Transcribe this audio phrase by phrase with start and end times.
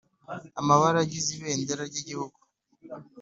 [0.59, 2.37] amabara agize Ibendera ry Igihugu